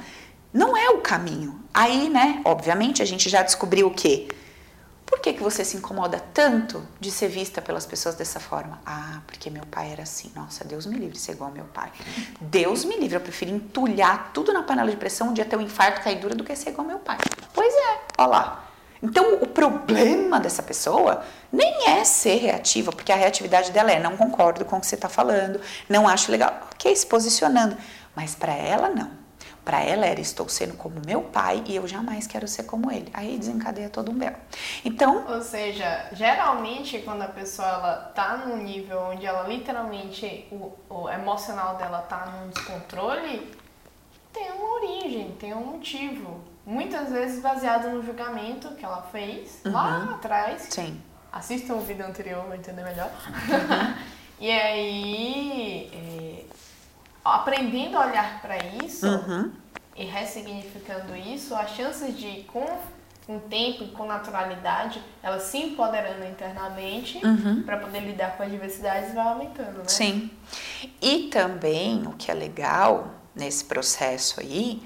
[0.54, 1.62] não é o caminho.
[1.74, 4.30] Aí, né, obviamente, a gente já descobriu o quê?
[5.08, 8.82] Por que, que você se incomoda tanto de ser vista pelas pessoas dessa forma?
[8.86, 10.30] Ah, porque meu pai era assim.
[10.36, 11.90] Nossa, Deus me livre de ser igual ao meu pai.
[12.42, 15.62] Deus me livre, eu prefiro entulhar tudo na panela de pressão um dia ter um
[15.62, 17.18] infarto, cair dura, do que ser igual ao meu pai.
[17.54, 18.64] Pois é, olha lá.
[19.02, 24.18] Então, o problema dessa pessoa nem é ser reativa, porque a reatividade dela é não
[24.18, 26.68] concordo com o que você está falando, não acho legal.
[26.74, 27.78] Ok, se posicionando.
[28.14, 29.27] Mas para ela, não.
[29.68, 33.10] Para ela era estou sendo como meu pai e eu jamais quero ser como ele.
[33.14, 34.38] Aí desencadeia todo um belo.
[34.86, 40.72] Então, ou seja, geralmente quando a pessoa ela tá num nível onde ela literalmente o,
[40.90, 43.54] o emocional dela tá num descontrole,
[44.32, 46.40] tem uma origem, tem um motivo.
[46.66, 49.74] Muitas vezes baseado no julgamento que ela fez uhum.
[49.74, 50.68] lá atrás.
[50.70, 50.98] Sim.
[51.30, 53.12] Assistam o vídeo anterior, vai entender melhor.
[53.28, 53.96] Uhum.
[54.40, 56.57] e aí, é,
[57.28, 59.52] aprendendo a olhar para isso uhum.
[59.96, 62.66] e ressignificando isso, as chances de, com
[63.28, 67.64] um tempo e com naturalidade, ela se empoderando internamente uhum.
[67.64, 69.88] para poder lidar com as diversidades vai aumentando, né?
[69.88, 70.32] Sim.
[71.02, 74.82] E também o que é legal nesse processo aí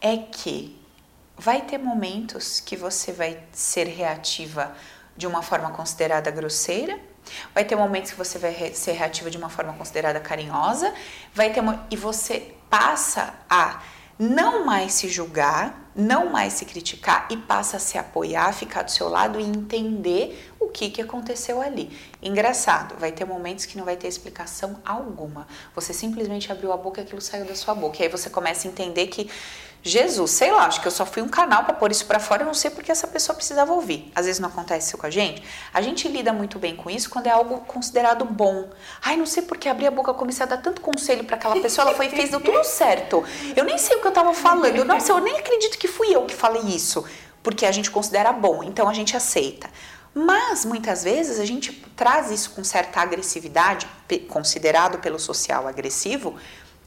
[0.00, 0.76] é que
[1.36, 4.74] vai ter momentos que você vai ser reativa
[5.16, 6.98] de uma forma considerada grosseira
[7.54, 10.92] Vai ter momentos que você vai ser reativa de uma forma considerada carinhosa,
[11.32, 13.80] vai ter e você passa a
[14.18, 18.90] não mais se julgar, não mais se criticar e passa a se apoiar, ficar do
[18.90, 21.90] seu lado e entender o que, que aconteceu ali.
[22.22, 25.46] Engraçado, vai ter momentos que não vai ter explicação alguma.
[25.74, 27.98] Você simplesmente abriu a boca e aquilo saiu da sua boca.
[28.00, 29.30] E aí você começa a entender que
[29.86, 32.40] Jesus, sei lá, acho que eu só fui um canal para pôr isso para fora,
[32.40, 34.10] eu não sei porque essa pessoa precisava ouvir.
[34.14, 35.42] Às vezes não acontece isso com a gente.
[35.74, 38.70] A gente lida muito bem com isso quando é algo considerado bom.
[39.02, 41.86] Ai, não sei porque abri a boca, comecei a dar tanto conselho para aquela pessoa,
[41.86, 43.22] ela foi e fez deu tudo certo.
[43.54, 44.82] Eu nem sei o que eu tava falando.
[44.86, 47.04] Nossa, eu nem acredito que fui eu que falei isso,
[47.42, 49.68] porque a gente considera bom, então a gente aceita.
[50.14, 53.88] Mas muitas vezes a gente traz isso com certa agressividade,
[54.28, 56.36] considerado pelo social agressivo,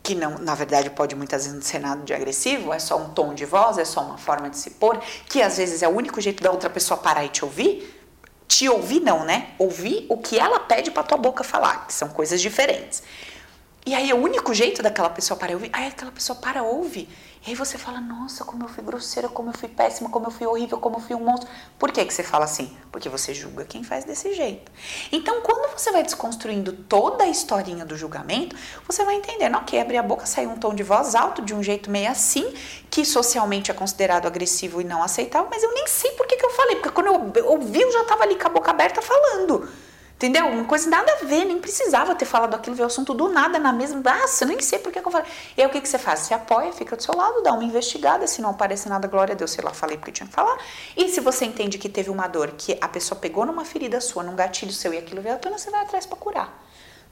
[0.01, 3.09] que não, na verdade pode muitas vezes não ser nada de agressivo, é só um
[3.09, 5.91] tom de voz, é só uma forma de se pôr, que às vezes é o
[5.91, 7.93] único jeito da outra pessoa parar e te ouvir.
[8.47, 9.49] Te ouvir não, né?
[9.59, 13.03] Ouvir o que ela pede para tua boca falar, que são coisas diferentes.
[13.87, 17.07] E aí o único jeito daquela pessoa parar e ouvir, aí aquela pessoa para ouve.
[17.45, 20.31] E aí você fala, nossa, como eu fui grosseira, como eu fui péssima, como eu
[20.31, 21.49] fui horrível, como eu fui um monstro.
[21.79, 22.75] Por que, que você fala assim?
[22.91, 24.69] Porque você julga quem faz desse jeito.
[25.09, 29.99] Então, quando você vai desconstruindo toda a historinha do julgamento, você vai entendendo, ok, abrir
[29.99, 32.53] a boca, sair um tom de voz alto, de um jeito meio assim,
[32.91, 36.45] que socialmente é considerado agressivo e não aceitável, mas eu nem sei por que, que
[36.45, 39.69] eu falei, porque quando eu ouvi, eu já estava ali com a boca aberta falando.
[40.17, 40.47] Entendeu?
[40.47, 43.59] Uma coisa nada a ver, nem precisava ter falado aquilo, ver o assunto do nada
[43.59, 44.01] na mesma.
[44.07, 45.27] Ah, eu nem sei por que eu falei.
[45.55, 46.21] E aí o que, que você faz?
[46.21, 49.35] Você apoia, fica do seu lado, dá uma investigada, se não aparece nada, glória a
[49.35, 50.57] Deus, sei lá, falei porque tinha que falar.
[50.95, 54.23] E se você entende que teve uma dor, que a pessoa pegou numa ferida sua,
[54.23, 56.63] num gatilho seu e aquilo veio à tona, você vai atrás para curar.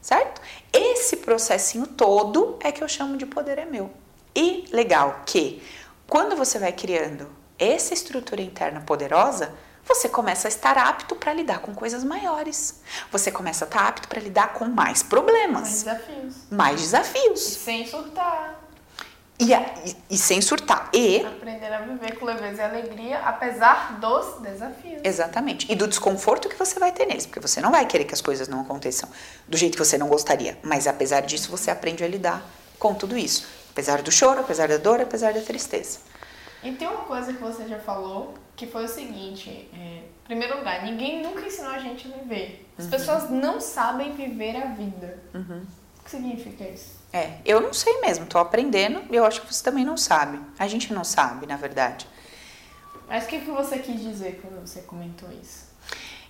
[0.01, 0.41] Certo?
[0.73, 3.91] Esse processinho todo é que eu chamo de poder é meu.
[4.35, 5.61] E legal que
[6.07, 9.53] quando você vai criando essa estrutura interna poderosa,
[9.87, 12.81] você começa a estar apto para lidar com coisas maiores.
[13.11, 15.83] Você começa a estar apto para lidar com mais problemas.
[15.83, 16.35] Mais desafios.
[16.49, 17.41] Mais desafios.
[17.41, 18.61] E sem surtar.
[19.37, 20.89] E, a, e, e, sem surtar.
[20.93, 21.17] E.
[21.25, 25.01] Aprender a viver com leveza e alegria, apesar dos desafios.
[25.03, 25.69] Exatamente.
[25.69, 27.25] E do desconforto que você vai ter neles.
[27.25, 29.09] Porque você não vai querer que as coisas não aconteçam
[29.47, 30.57] do jeito que você não gostaria.
[30.63, 32.41] Mas apesar disso, você aprende a lidar
[32.79, 33.45] com tudo isso.
[33.71, 35.99] Apesar do choro, apesar da dor, apesar da tristeza.
[36.63, 40.57] E tem uma coisa que você já falou, que foi o seguinte: é, em primeiro
[40.57, 42.67] lugar, ninguém nunca ensinou a gente a viver.
[42.77, 42.91] As uhum.
[42.91, 45.19] pessoas não sabem viver a vida.
[45.33, 45.65] Uhum.
[45.99, 46.95] O que significa isso?
[47.11, 50.39] É, eu não sei mesmo, tô aprendendo e eu acho que você também não sabe.
[50.59, 52.07] A gente não sabe, na verdade.
[53.07, 55.65] Mas o que, que você quis dizer quando você comentou isso?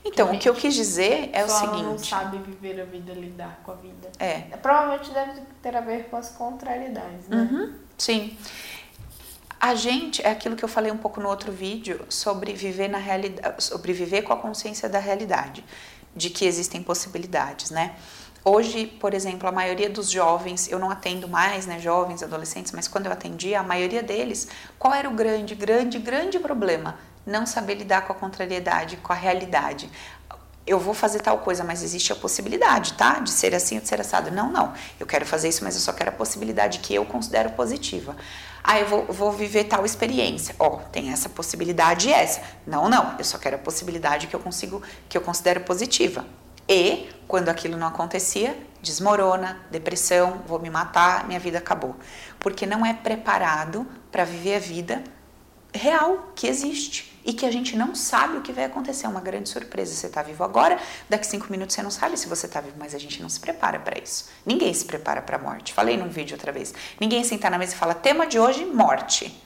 [0.06, 1.84] Então, que o que eu quis dizer é o seguinte.
[1.84, 4.12] não sabe viver a vida, lidar com a vida.
[4.20, 4.42] É.
[4.58, 7.38] Provavelmente deve ter a ver com as contrariedades, né?
[7.38, 8.38] Uhum, sim.
[9.60, 12.98] A gente, é aquilo que eu falei um pouco no outro vídeo sobre viver na
[12.98, 15.64] realidade, sobre viver com a consciência da realidade,
[16.16, 17.96] de que existem possibilidades, né?
[18.48, 22.88] Hoje, por exemplo, a maioria dos jovens, eu não atendo mais, né, jovens, adolescentes, mas
[22.88, 27.00] quando eu atendia, a maioria deles, qual era o grande, grande, grande problema?
[27.26, 29.90] Não saber lidar com a contrariedade, com a realidade
[30.68, 33.20] eu vou fazer tal coisa, mas existe a possibilidade, tá?
[33.20, 34.32] De ser assim ou de ser assado.
[34.32, 34.74] Não, não.
[35.00, 38.16] Eu quero fazer isso, mas eu só quero a possibilidade que eu considero positiva.
[38.64, 40.56] Ah, eu vou, vou viver tal experiência.
[40.58, 42.42] Ó, oh, tem essa possibilidade e essa.
[42.66, 43.16] Não, não.
[43.20, 46.26] Eu só quero a possibilidade que eu consigo, que eu considero positiva.
[46.68, 51.96] E quando aquilo não acontecia, desmorona, depressão, vou me matar, minha vida acabou.
[52.40, 55.04] Porque não é preparado para viver a vida
[55.72, 59.08] real que existe e que a gente não sabe o que vai acontecer.
[59.08, 59.94] É uma grande surpresa.
[59.94, 60.78] Você está vivo agora,
[61.10, 63.40] daqui cinco minutos você não sabe se você está vivo, mas a gente não se
[63.40, 64.30] prepara para isso.
[64.46, 65.74] Ninguém se prepara para a morte.
[65.74, 66.74] Falei num vídeo outra vez.
[67.02, 69.42] Ninguém senta na mesa e fala: tema de hoje, morte.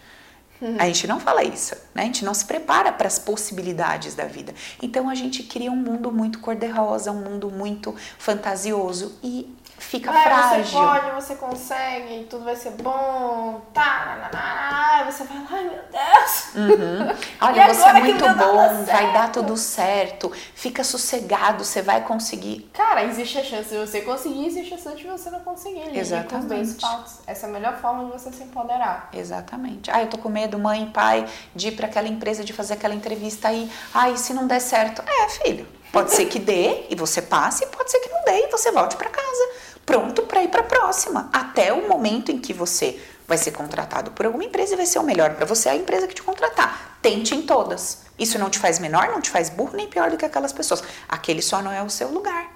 [0.78, 2.02] A gente não fala isso, né?
[2.02, 4.54] A gente não se prepara para as possibilidades da vida.
[4.82, 10.22] Então a gente cria um mundo muito cor-de-rosa, um mundo muito fantasioso e fica ah,
[10.22, 10.66] frágil.
[10.66, 16.56] Você pode, você consegue, tudo vai ser bom, tá, você vai, ai meu Deus.
[16.56, 17.16] Uhum.
[17.42, 22.70] Olha, você é muito bom, vai dar tudo certo, fica sossegado, você vai conseguir.
[22.74, 25.98] Cara, existe a chance de você conseguir, existe a chance de você não conseguir.
[25.98, 26.78] Exatamente.
[27.26, 29.10] Essa é a melhor forma de você se empoderar.
[29.14, 29.90] Exatamente.
[29.92, 32.94] Ah, eu tô com medo, mãe, pai, de ir para aquela empresa, de fazer aquela
[32.94, 33.70] entrevista aí.
[33.94, 35.04] Ai, se não der certo.
[35.08, 38.52] É, filho, pode ser que dê e você passe, pode ser que não dê e
[38.52, 39.50] você volte para casa
[39.90, 44.12] pronto para ir para a próxima, até o momento em que você vai ser contratado
[44.12, 47.00] por alguma empresa e vai ser o melhor para você a empresa que te contratar.
[47.02, 48.04] Tente em todas.
[48.18, 50.84] Isso não te faz menor, não te faz burro nem pior do que aquelas pessoas.
[51.08, 52.52] Aquele só não é o seu lugar.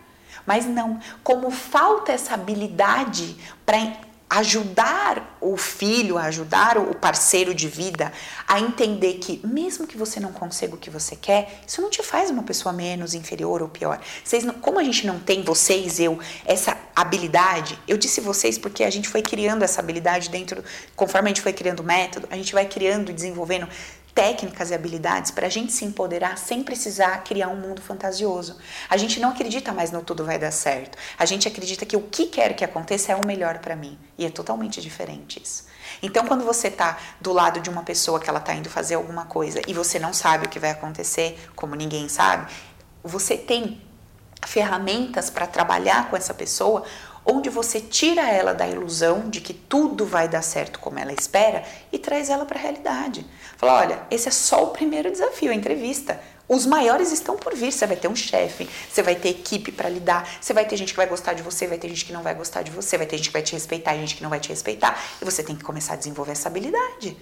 [0.45, 3.77] Mas não, como falta essa habilidade para
[4.33, 8.11] ajudar o filho, ajudar o parceiro de vida
[8.47, 12.01] a entender que, mesmo que você não consiga o que você quer, isso não te
[12.01, 14.01] faz uma pessoa menos, inferior ou pior.
[14.23, 18.83] Vocês não, como a gente não tem, vocês, eu, essa habilidade, eu disse vocês porque
[18.83, 20.63] a gente foi criando essa habilidade dentro,
[20.95, 23.67] conforme a gente foi criando o método, a gente vai criando e desenvolvendo
[24.13, 28.57] técnicas e habilidades para a gente se empoderar sem precisar criar um mundo fantasioso.
[28.89, 30.97] A gente não acredita mais no tudo vai dar certo.
[31.17, 33.97] A gente acredita que o que quer que aconteça é o melhor para mim.
[34.17, 35.65] E é totalmente diferente isso.
[36.01, 39.25] Então, quando você está do lado de uma pessoa que ela está indo fazer alguma
[39.25, 42.51] coisa e você não sabe o que vai acontecer, como ninguém sabe,
[43.03, 43.81] você tem
[44.45, 46.83] ferramentas para trabalhar com essa pessoa
[47.25, 51.63] onde você tira ela da ilusão de que tudo vai dar certo como ela espera
[51.91, 53.25] e traz ela para a realidade.
[53.57, 56.19] Fala, olha, esse é só o primeiro desafio, a entrevista.
[56.47, 57.71] Os maiores estão por vir.
[57.71, 60.91] Você vai ter um chefe, você vai ter equipe para lidar, você vai ter gente
[60.91, 63.07] que vai gostar de você, vai ter gente que não vai gostar de você, vai
[63.07, 65.01] ter gente que vai te respeitar, gente que não vai te respeitar.
[65.21, 67.17] E você tem que começar a desenvolver essa habilidade.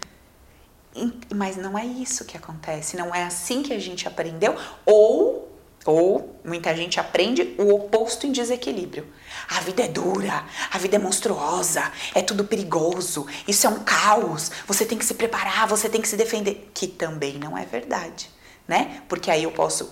[1.33, 5.50] Mas não é isso que acontece, não é assim que a gente aprendeu, ou
[5.85, 9.07] ou muita gente aprende o oposto em desequilíbrio.
[9.49, 14.51] A vida é dura, a vida é monstruosa, é tudo perigoso, isso é um caos,
[14.67, 16.69] você tem que se preparar, você tem que se defender.
[16.73, 18.29] Que também não é verdade,
[18.67, 19.01] né?
[19.07, 19.89] Porque aí eu posso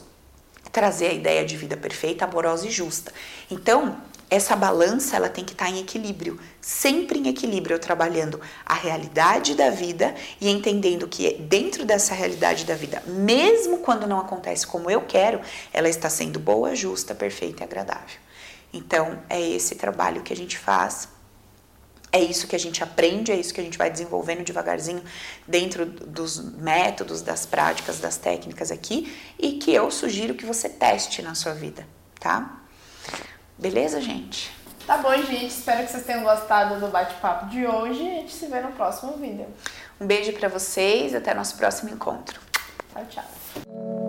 [0.71, 3.11] trazer a ideia de vida perfeita, amorosa e justa.
[3.49, 3.97] Então,
[4.29, 9.69] essa balança ela tem que estar em equilíbrio, sempre em equilíbrio, trabalhando a realidade da
[9.69, 15.01] vida e entendendo que dentro dessa realidade da vida, mesmo quando não acontece como eu
[15.01, 15.41] quero,
[15.73, 18.19] ela está sendo boa, justa, perfeita e agradável.
[18.71, 21.09] Então, é esse trabalho que a gente faz.
[22.11, 25.03] É isso que a gente aprende, é isso que a gente vai desenvolvendo devagarzinho
[25.47, 31.21] dentro dos métodos, das práticas, das técnicas aqui e que eu sugiro que você teste
[31.21, 31.87] na sua vida,
[32.19, 32.63] tá?
[33.59, 34.51] Beleza, gente?
[34.87, 35.47] Tá bom, gente.
[35.47, 38.01] Espero que vocês tenham gostado do bate-papo de hoje.
[38.01, 39.47] A gente se vê no próximo vídeo.
[39.99, 42.39] Um beijo para vocês, até nosso próximo encontro.
[42.93, 44.08] Tchau, tchau.